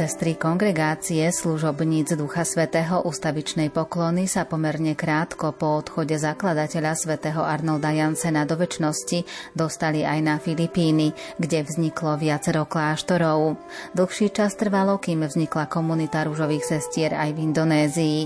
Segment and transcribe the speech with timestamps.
[0.00, 7.92] sestry kongregácie služobníc Ducha Svetého ustavičnej poklony sa pomerne krátko po odchode zakladateľa svätého Arnolda
[7.92, 13.60] Jansena do väčšnosti dostali aj na Filipíny, kde vzniklo viacero kláštorov.
[13.92, 18.18] Dlhší čas trvalo, kým vznikla komunita rúžových sestier aj v Indonézii.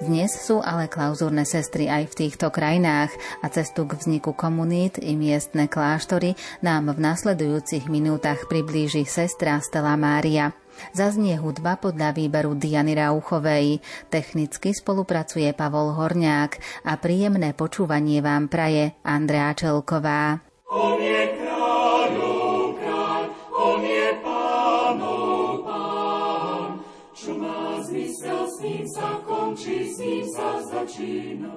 [0.00, 3.12] Dnes sú ale klauzúrne sestry aj v týchto krajinách
[3.44, 9.92] a cestu k vzniku komunít i miestne kláštory nám v nasledujúcich minútach priblíži sestra Stella
[10.00, 10.56] Mária.
[10.94, 13.82] Zaznie hudba podľa výberu Diany Rauchovej.
[14.08, 20.42] Technicky spolupracuje Pavol Horňák a príjemné počúvanie vám praje Andrea Čelková.
[20.68, 23.22] On je kráľov kráľ,
[23.56, 26.68] on je pánov pán.
[27.16, 31.56] Čo má zmysel, s ním sa končí, s ním sa začína.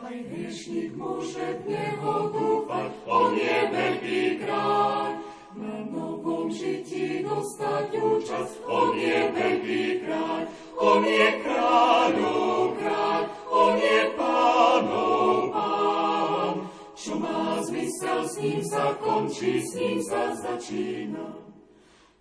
[0.00, 5.29] Aj hriešnik môže v neho dúfať, on je veľký kráľ.
[5.50, 10.42] Na novom žití dostať účasť, on je veľký kráľ,
[10.78, 16.54] on je kráľov kráľ, on je pánov pán.
[16.94, 21.34] Čo má zmysel, s ním sa končí, s ním sa začína.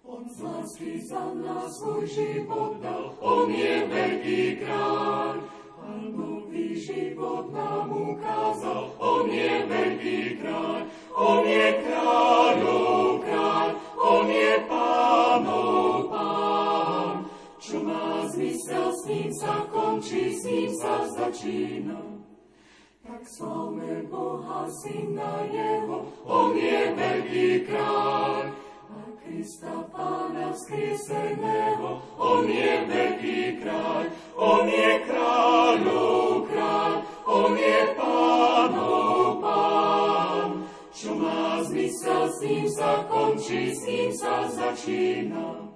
[0.01, 5.37] On z lásky za nás svoj život dal, on je veľký kráľ,
[5.85, 10.81] a nový život nám ukázal, on je veľký kráľ,
[11.19, 17.27] on je kráľov kráľ, on je pánov pán.
[17.59, 19.67] Čo má zmysel, s ním sa
[21.11, 21.99] začína.
[23.03, 28.55] Tak slavme Boha, Syna Jeho, On je veľký kráľ.
[28.89, 34.03] A Krista Pána vzkrieseného, On je veľký kráľ.
[34.39, 36.93] On je kráľov kráľ,
[37.27, 39.18] On je pánov pán.
[40.99, 45.68] Čo má zmysel, s ním sa končí, s ním sa začína.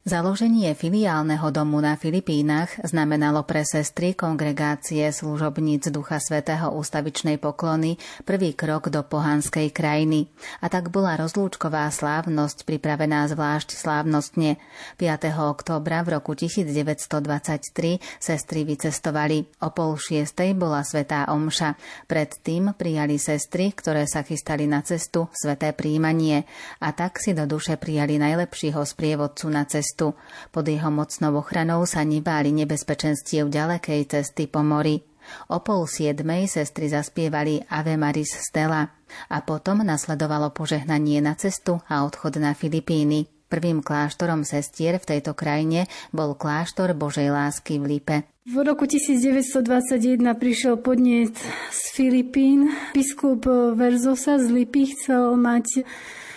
[0.00, 8.56] Založenie filiálneho domu na Filipínach znamenalo pre sestry kongregácie služobníc Ducha Svetého ústavičnej poklony prvý
[8.56, 10.32] krok do pohanskej krajiny.
[10.64, 14.56] A tak bola rozlúčková slávnosť pripravená zvlášť slávnostne.
[14.96, 15.36] 5.
[15.36, 19.52] októbra v roku 1923 sestry vycestovali.
[19.60, 21.76] O pol šiestej bola svetá omša.
[22.08, 26.48] Predtým prijali sestry, ktoré sa chystali na cestu, sveté príjmanie.
[26.80, 30.14] A tak si do duše prijali najlepšieho sprievodcu na cestu cestu.
[30.54, 35.02] Pod jeho mocnou ochranou sa nebáli nebezpečenstiev ďalekej cesty po mori.
[35.50, 38.86] O pol siedmej sestry zaspievali Ave Maris Stella
[39.26, 43.26] a potom nasledovalo požehnanie na cestu a odchod na Filipíny.
[43.50, 48.16] Prvým kláštorom sestier v tejto krajine bol kláštor Božej lásky v Lipe.
[48.46, 51.34] V roku 1921 prišiel podnet
[51.74, 52.70] z Filipín.
[52.94, 55.82] Biskup Verzosa z Lipy chcel mať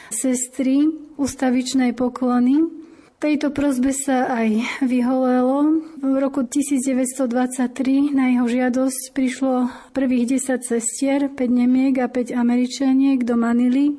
[0.09, 2.82] sestry ustavičnej poklony
[3.23, 5.79] Tejto prozbe sa aj vyholelo.
[6.03, 13.23] V roku 1923 na jeho žiadosť prišlo prvých 10 cestier, 5 Nemiek a 5 Američaniek
[13.23, 13.95] do Manily,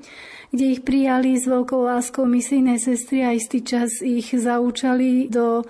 [0.53, 5.65] kde ich prijali s veľkou láskou misijné sestry a istý čas ich zaučali do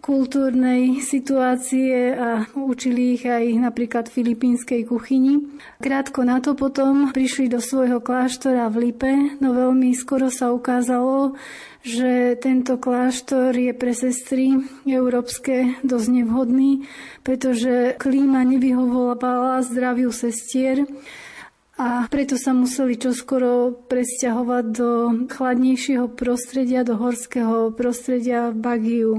[0.00, 5.44] kultúrnej situácie a učili ich aj napríklad filipínskej kuchyni.
[5.78, 11.36] Krátko na to potom prišli do svojho kláštora v Lipe, no veľmi skoro sa ukázalo,
[11.80, 16.84] že tento kláštor je pre sestry európske dosť nevhodný,
[17.24, 20.84] pretože klíma nevyhovovala zdraviu sestier
[21.80, 24.90] a preto sa museli čoskoro presťahovať do
[25.32, 29.12] chladnejšieho prostredia, do horského prostredia v Bagiu.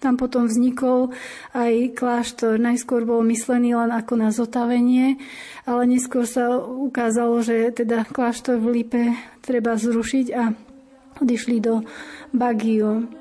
[0.00, 1.12] Tam potom vznikol
[1.52, 2.56] aj kláštor.
[2.56, 5.20] Najskôr bol myslený len ako na zotavenie,
[5.68, 9.04] ale neskôr sa ukázalo, že teda kláštor v Lipe
[9.44, 10.56] treba zrušiť a
[11.20, 11.84] odišli do
[12.32, 13.19] Bagiu.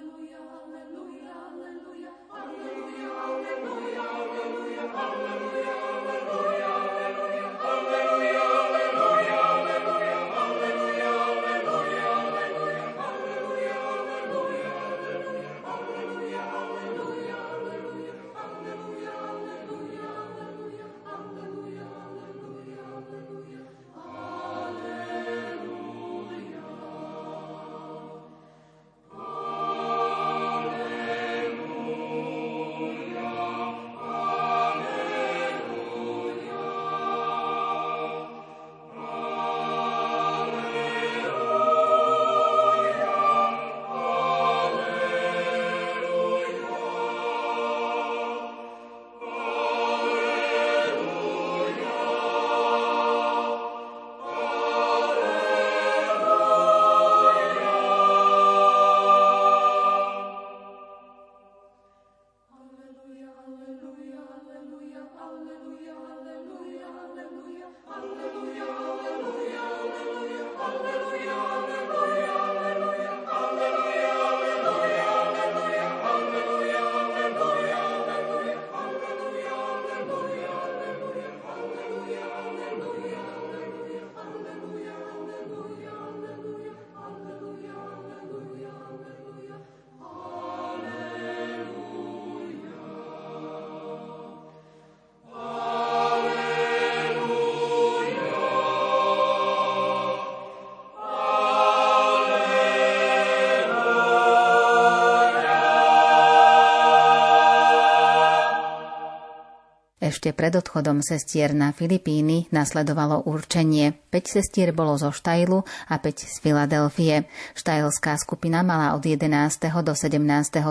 [110.19, 113.95] Ešte pred odchodom sestier na Filipíny nasledovalo určenie.
[114.11, 117.23] 5 sestier bolo zo Štajlu a 5 z Filadelfie.
[117.55, 119.31] Štajlská skupina mala od 11.
[119.79, 120.19] do 17.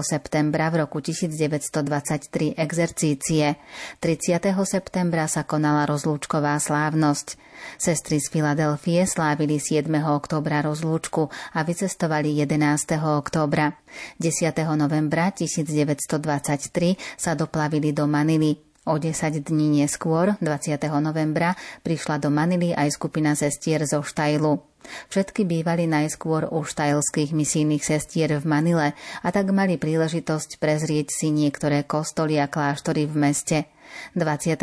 [0.05, 3.56] septembra v roku 1923 exercície.
[4.05, 4.53] 30.
[4.69, 7.41] septembra sa konala rozlúčková slávnosť.
[7.81, 9.89] Sestry z Filadelfie slávili 7.
[10.12, 13.00] oktobra rozlúčku a vycestovali 11.
[13.00, 13.73] oktobra.
[14.21, 14.53] 10.
[14.77, 18.68] novembra 1923 sa doplavili do Manily.
[18.88, 20.81] O 10 dní neskôr, 20.
[21.05, 21.52] novembra,
[21.85, 24.64] prišla do Manily aj skupina sestier zo Štajlu.
[25.12, 31.29] Všetky bývali najskôr u štajlských misijných sestier v Manile a tak mali príležitosť prezrieť si
[31.29, 33.58] niektoré kostoly a kláštory v meste–
[34.17, 34.58] 25.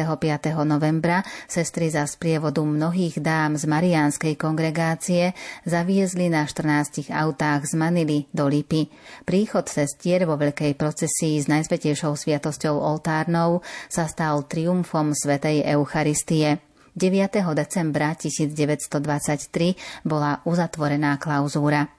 [0.67, 5.31] novembra sestry za sprievodu mnohých dám z Mariánskej kongregácie
[5.63, 8.91] zaviezli na 14 autách z Manily do Lipy.
[9.23, 16.59] Príchod sestier vo veľkej procesii s najsvetejšou sviatosťou oltárnou sa stal triumfom Svetej Eucharistie.
[16.95, 17.43] 9.
[17.55, 21.94] decembra 1923 bola uzatvorená klauzúra.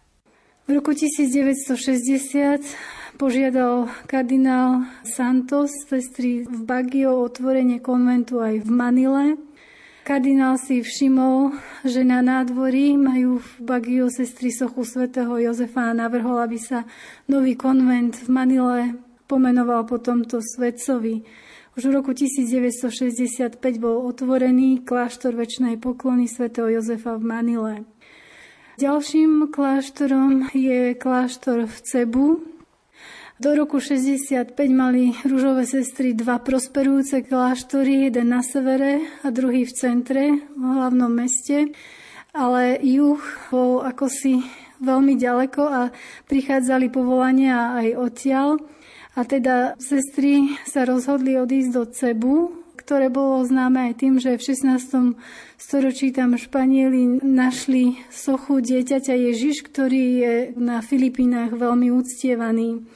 [0.66, 2.58] V roku 1960
[3.14, 9.38] požiadal kardinál Santos sestry v Baggio o otvorenie konventu aj v Manile.
[10.02, 11.54] Kardinál si všimol,
[11.86, 16.82] že na nádvorí majú v Baggio sestry sochu svätého Jozefa a navrhol, aby sa
[17.30, 18.98] nový konvent v Manile
[19.30, 21.22] pomenoval po tomto svetcovi.
[21.78, 27.74] Už v roku 1965 bol otvorený kláštor väčšnej poklony svätého Jozefa v Manile.
[28.76, 32.44] Ďalším kláštorom je kláštor v Cebu,
[33.40, 39.73] do roku 65 mali rúžové sestry dva prosperujúce kláštory, jeden na severe a druhý v
[39.73, 41.73] centre, v hlavnom meste.
[42.37, 44.44] Ale juh bol ako si
[44.84, 45.93] veľmi ďaleko a
[46.28, 48.61] prichádzali povolania aj odtiaľ.
[49.17, 52.56] A teda sestry sa rozhodli odísť do Cebu,
[52.87, 55.19] ktoré bolo známe aj tým, že v 16.
[55.59, 62.87] storočí tam Španieli našli sochu dieťaťa Ježiš, ktorý je na Filipínach veľmi uctievaný.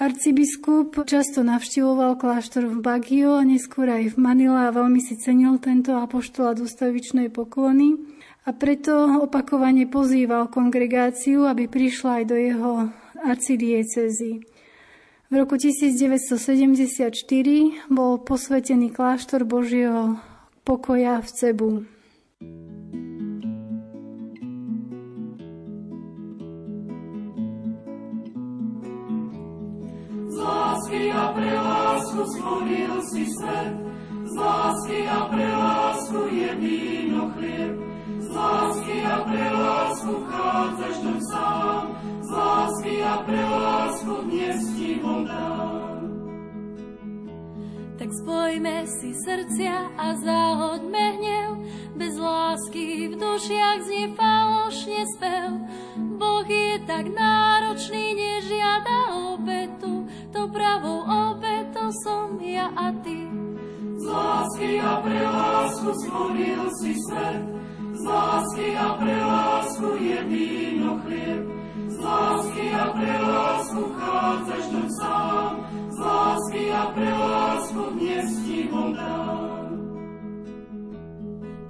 [0.00, 5.60] Arcibiskup často navštivoval kláštor v Baguio a neskôr aj v Manila a veľmi si cenil
[5.60, 8.00] tento apoštolát ústavičnej poklony
[8.48, 12.72] a preto opakovane pozýval kongregáciu, aby prišla aj do jeho
[13.20, 14.49] arcidiecezy.
[15.30, 17.14] V roku 1974
[17.86, 20.18] bol posvetený kláštor Božieho
[20.66, 21.70] pokoja v Cebu.
[30.90, 33.74] lásky a pre lásku stvoril si svet.
[34.26, 37.78] Z lásky a pre lásku je víno chlieb.
[38.18, 41.84] Z lásky a pre lásku vchádzaš tam sám.
[42.30, 45.98] Lásky a pre lásku dnes ti dám.
[47.98, 51.50] Tak spojme si srdcia a zahoďme hnev,
[51.98, 55.50] bez lásky v dušiach znie falošne spev.
[56.22, 61.02] Boh je tak náročný, nežiada obetu, to pravou
[61.34, 63.26] obetou som ja a ty.
[64.00, 67.42] Z lásky a pre lásku stvoril si svet,
[67.90, 71.59] z lásky a pre lásku je víno chlieb.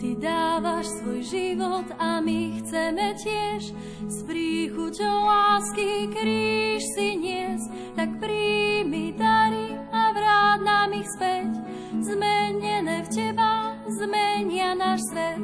[0.00, 3.76] Ty dávaš svoj život a my chceme tiež.
[4.08, 11.52] S príchuťou lásky kríž si nies, tak príjmi dary a vráť nám ich späť.
[12.00, 15.42] Zmenené v teba zmenia náš svet.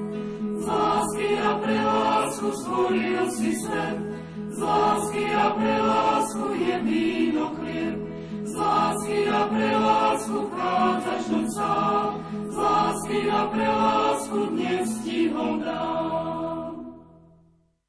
[0.56, 4.15] Z lásky a pre lásku stvoril si svet,
[4.56, 7.96] z lásky a pre lásku je víno chlieb.
[8.48, 12.10] Z lásky a pre lásku vchádzaš do sám,
[12.48, 15.46] z lásky a pre lásku dnes ti ho.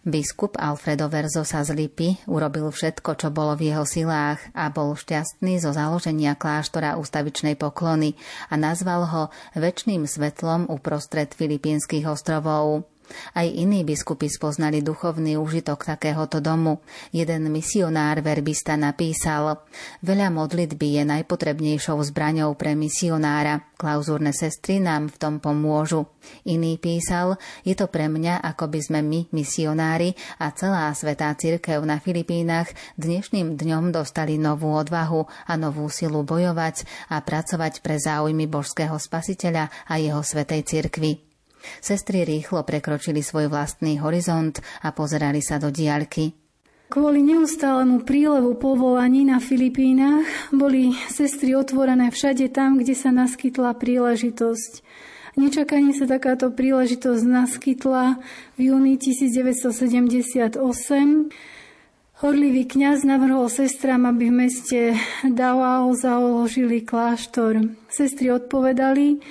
[0.08, 4.96] Biskup Alfredo Verzo sa z Lipy urobil všetko, čo bolo v jeho silách a bol
[4.96, 8.16] šťastný zo založenia kláštora ústavičnej poklony
[8.48, 9.24] a nazval ho
[9.60, 12.88] väčšným svetlom uprostred Filipínskych ostrovov.
[13.34, 16.84] Aj iní biskupy spoznali duchovný užitok takéhoto domu.
[17.12, 19.64] Jeden misionár verbista napísal
[20.04, 23.68] Veľa modlitby je najpotrebnejšou zbraňou pre misionára.
[23.78, 26.10] Klauzúrne sestry nám v tom pomôžu.
[26.50, 31.86] Iný písal, je to pre mňa, ako by sme my, misionári a celá svetá cirkev
[31.86, 36.84] na Filipínach dnešným dňom dostali novú odvahu a novú silu bojovať
[37.14, 41.27] a pracovať pre záujmy božského spasiteľa a jeho svetej cirkvi.
[41.80, 46.34] Sestry rýchlo prekročili svoj vlastný horizont a pozerali sa do diaľky.
[46.88, 50.24] Kvôli neustálemu prílevu povolaní na Filipínach
[50.56, 54.72] boli sestry otvorené všade tam, kde sa naskytla príležitosť.
[55.36, 58.24] Nečakane sa takáto príležitosť naskytla
[58.56, 60.58] v júni 1978.
[62.18, 64.80] Horlivý kňaz navrhol sestram, aby v meste
[65.22, 67.78] Davao založili kláštor.
[67.92, 69.22] Sestry odpovedali,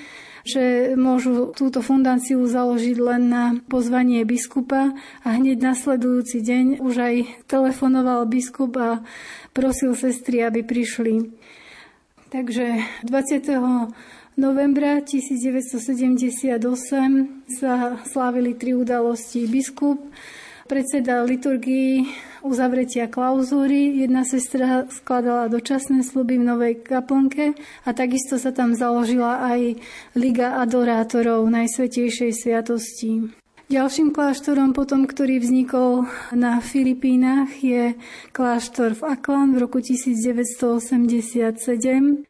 [0.46, 4.94] že môžu túto fundáciu založiť len na pozvanie biskupa
[5.26, 7.14] a hneď nasledujúci deň už aj
[7.50, 9.02] telefonoval biskup a
[9.50, 11.34] prosil sestry, aby prišli.
[12.30, 14.38] Takže 20.
[14.38, 16.62] novembra 1978
[17.50, 19.50] sa slávili tri udalosti.
[19.50, 19.98] Biskup
[20.66, 22.10] predseda liturgii
[22.42, 24.02] uzavretia klauzúry.
[24.02, 27.54] Jedna sestra skladala dočasné sluby v novej kaplnke
[27.86, 29.78] a takisto sa tam založila aj
[30.18, 33.30] Liga adorátorov Najsvetejšej sviatosti.
[33.66, 37.98] Ďalším kláštorom potom, ktorý vznikol na Filipínach, je
[38.30, 42.22] kláštor v Aklan v roku 1987.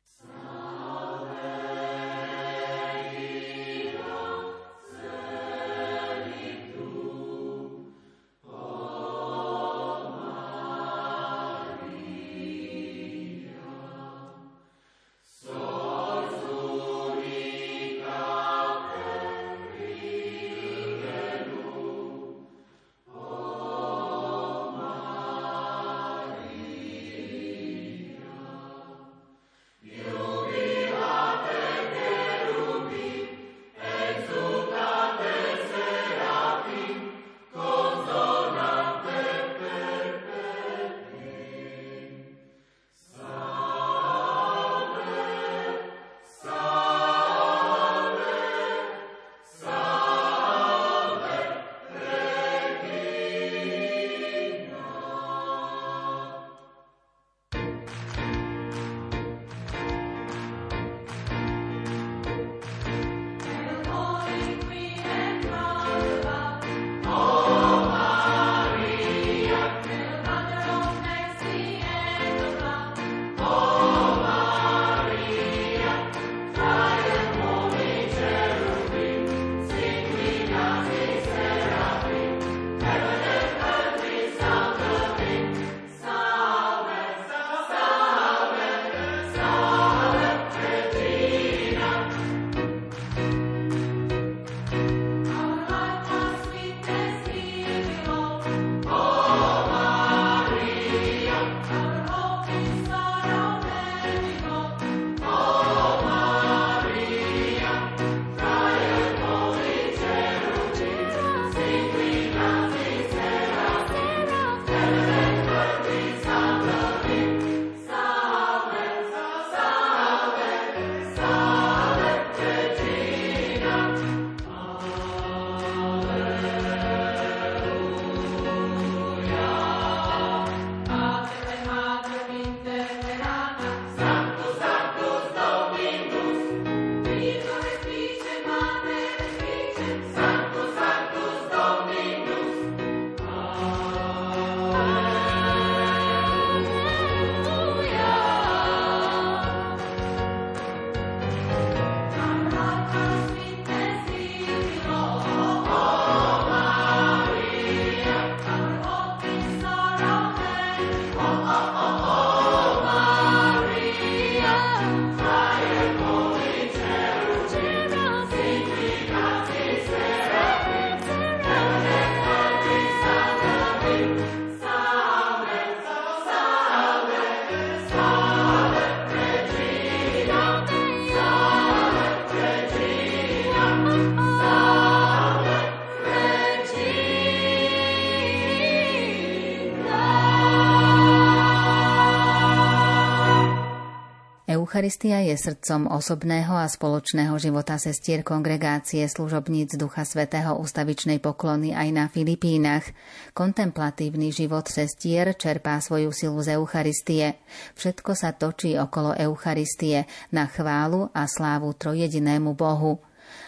[194.76, 201.88] Eucharistia je srdcom osobného a spoločného života sestier kongregácie služobníc Ducha Svetého ustavičnej poklony aj
[201.97, 202.85] na Filipínach.
[203.33, 207.40] Kontemplatívny život sestier čerpá svoju silu z Eucharistie.
[207.73, 213.00] Všetko sa točí okolo Eucharistie na chválu a slávu trojedinému Bohu.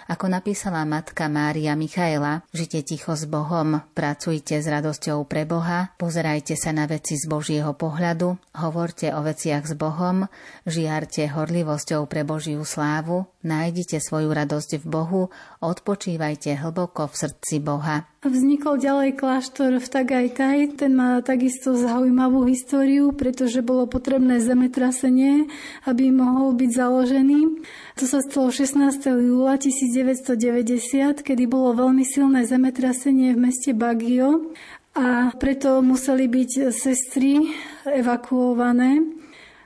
[0.09, 6.57] Ako napísala matka Mária Michaela, žite ticho s Bohom, pracujte s radosťou pre Boha, pozerajte
[6.57, 10.25] sa na veci z Božieho pohľadu, hovorte o veciach s Bohom,
[10.65, 15.23] žiarte horlivosťou pre Božiu slávu, nájdite svoju radosť v Bohu,
[15.61, 18.09] odpočívajte hlboko v srdci Boha.
[18.19, 20.83] Vznikol ďalej kláštor v Tagajtaj.
[20.83, 25.47] Ten má takisto zaujímavú históriu, pretože bolo potrebné zemetrasenie,
[25.87, 27.63] aby mohol byť založený.
[27.95, 28.75] To sa stalo 16.
[29.07, 29.55] júla
[29.99, 34.55] 1990, kedy bolo veľmi silné zemetrasenie v meste Baggio
[34.95, 37.51] a preto museli byť sestry
[37.83, 39.03] evakuované.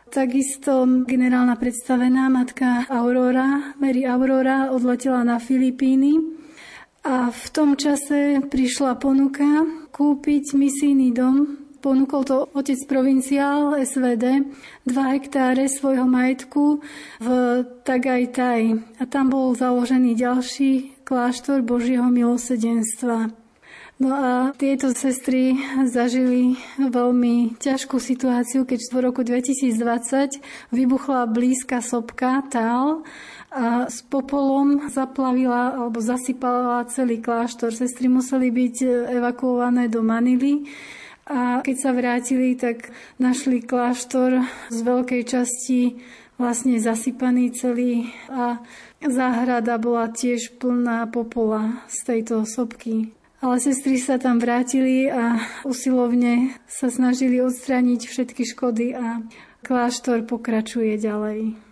[0.09, 6.17] Takisto generálna predstavená matka Aurora, Mary Aurora, odletela na Filipíny
[7.05, 11.62] a v tom čase prišla ponuka kúpiť misijný dom.
[11.83, 14.47] Ponúkol to otec provinciál SVD,
[14.87, 16.79] 2 hektáre svojho majetku
[17.19, 17.29] v
[17.83, 18.63] Tagajtaj.
[19.03, 23.35] A tam bol založený ďalší kláštor Božieho milosedenstva.
[23.99, 25.59] No a tieto sestry
[25.91, 30.39] zažili veľmi ťažkú situáciu, keď v roku 2020
[30.71, 33.03] vybuchla blízka sopka Tál
[33.51, 37.75] a s popolom zaplavila alebo zasypala celý kláštor.
[37.75, 38.87] Sestry museli byť
[39.19, 40.71] evakuované do Manily
[41.27, 42.91] a keď sa vrátili, tak
[43.23, 44.43] našli kláštor
[44.75, 46.03] z veľkej časti
[46.35, 48.59] vlastne zasypaný celý a
[48.99, 53.15] záhrada bola tiež plná popola z tejto sopky.
[53.43, 59.19] Ale sestry sa tam vrátili a usilovne sa snažili odstrániť všetky škody a
[59.67, 61.72] kláštor pokračuje ďalej.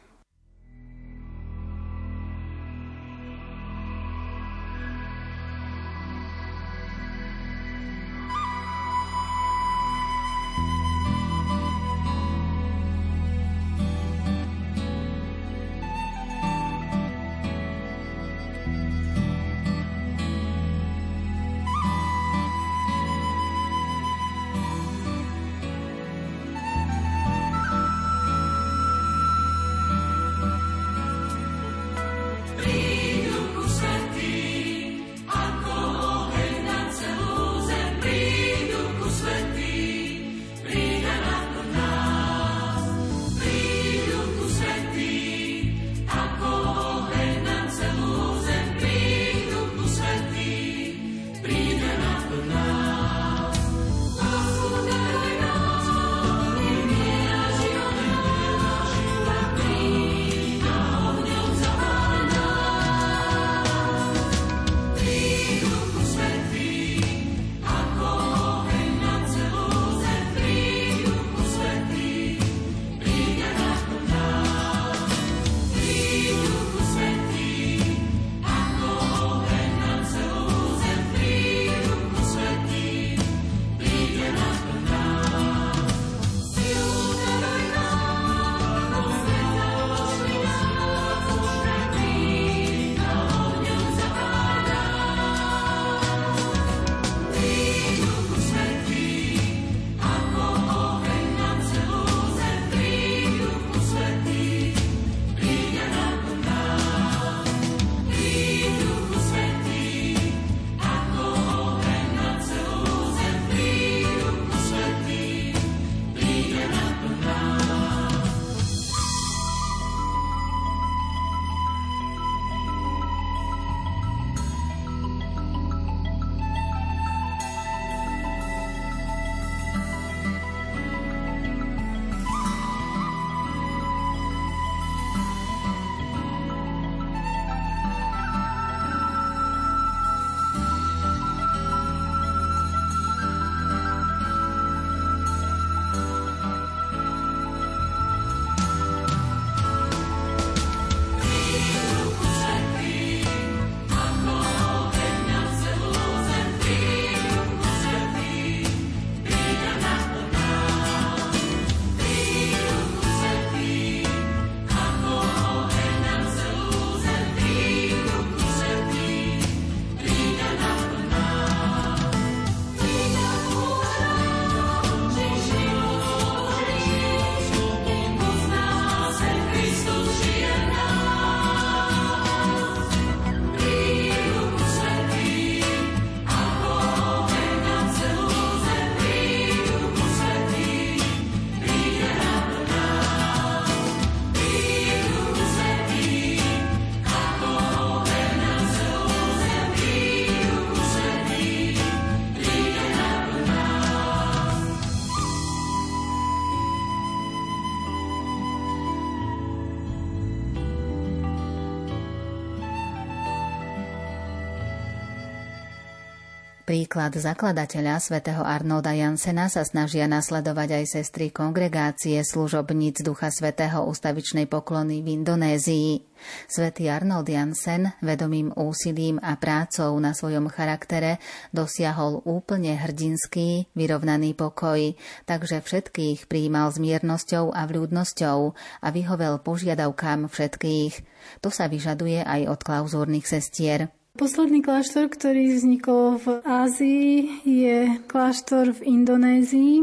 [216.70, 224.46] Príklad zakladateľa svätého Arnolda Jansena sa snažia nasledovať aj sestry kongregácie služobníc Ducha Svetého ústavičnej
[224.46, 225.98] poklony v Indonézii.
[226.46, 231.18] Svetý Arnold Jansen vedomým úsilím a prácou na svojom charaktere
[231.50, 234.94] dosiahol úplne hrdinský, vyrovnaný pokoj,
[235.26, 238.38] takže všetkých prijímal s miernosťou a vľúdnosťou
[238.78, 240.94] a vyhovel požiadavkám všetkých.
[241.42, 243.90] To sa vyžaduje aj od klauzúrnych sestier.
[244.20, 249.80] Posledný kláštor, ktorý vznikol v Ázii, je kláštor v Indonézii.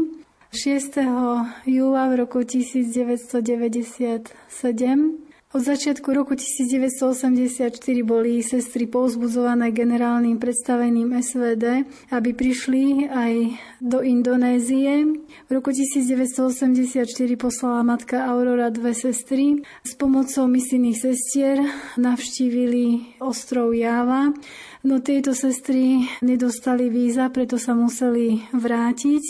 [0.54, 1.66] 6.
[1.66, 3.42] júla v roku 1997
[5.48, 13.32] od začiatku roku 1984 boli sestry povzbudzované generálnym predstavením SVD, aby prišli aj
[13.80, 15.08] do Indonézie.
[15.48, 17.00] V roku 1984
[17.40, 19.64] poslala matka Aurora dve sestry.
[19.88, 21.56] S pomocou misijných sestier
[21.96, 24.28] navštívili ostrov Java.
[24.84, 29.24] No tieto sestry nedostali víza, preto sa museli vrátiť.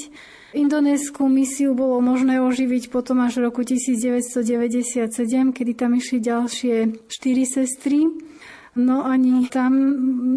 [0.56, 5.12] Indonésku misiu bolo možné oživiť potom až v roku 1997,
[5.52, 8.08] kedy tam išli ďalšie štyri sestry.
[8.72, 9.76] No ani tam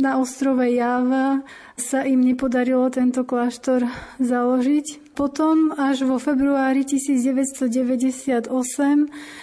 [0.04, 1.48] na ostrove Java
[1.80, 3.88] sa im nepodarilo tento kláštor
[4.20, 5.16] založiť.
[5.16, 8.52] Potom až vo februári 1998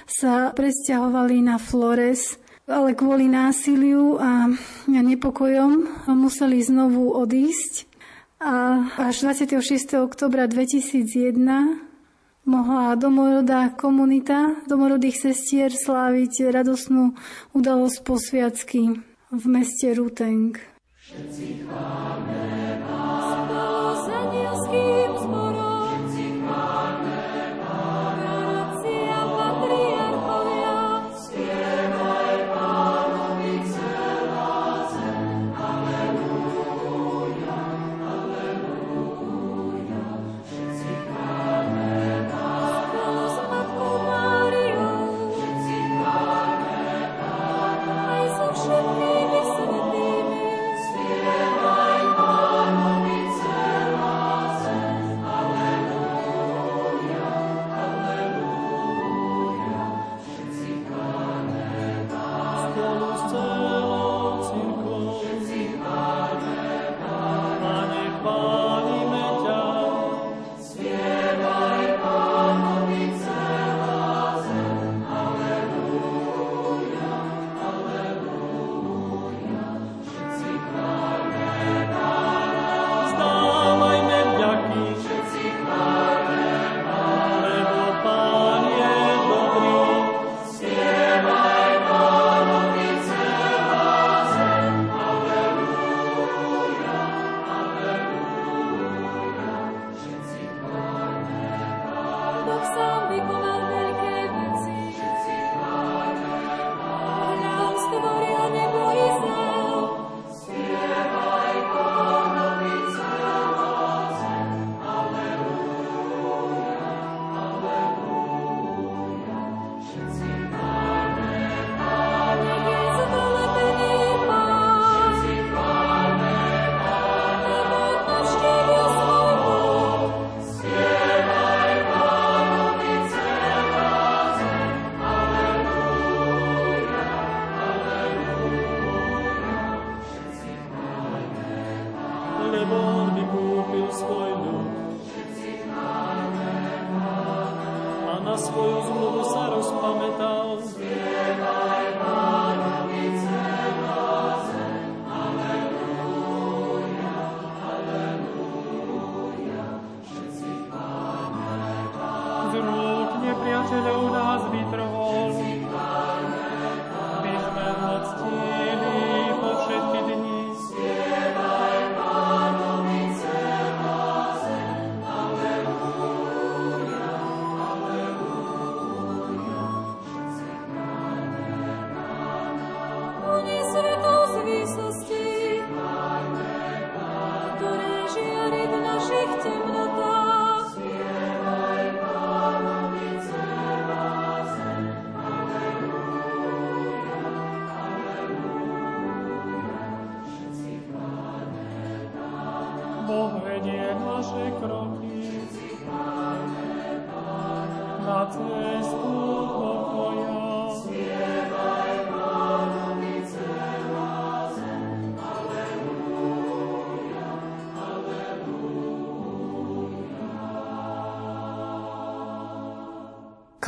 [0.04, 2.36] sa presťahovali na Flores,
[2.68, 4.52] ale kvôli násiliu a
[4.84, 7.87] nepokojom museli znovu odísť.
[8.38, 9.98] A až 26.
[9.98, 11.34] oktobra 2001
[12.46, 17.18] mohla domorodá komunita domorodých sestier sláviť radosnú
[17.58, 18.94] udalosť posviacky
[19.34, 20.54] v meste Ruteng.
[21.02, 22.67] Všetci chváme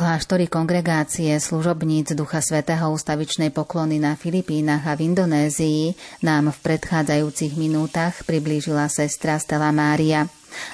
[0.01, 5.93] Kláštory kongregácie služobníc Ducha Svetého ustavičnej poklony na Filipínach a v Indonézii
[6.25, 10.25] nám v predchádzajúcich minútach priblížila sestra Stella Mária.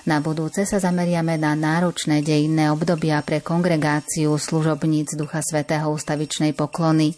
[0.07, 7.11] Na budúce sa zameriame na náročné dejinné obdobia pre kongregáciu služobníc Ducha Svetého ustavičnej poklony.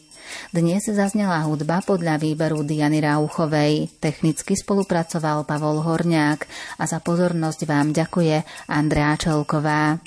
[0.49, 4.01] Dnes zaznela hudba podľa výberu Diany Rauchovej.
[4.01, 6.41] Technicky spolupracoval Pavol Horňák
[6.81, 10.01] a za pozornosť vám ďakuje Andrea Čelková.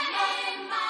[0.00, 0.87] Amen.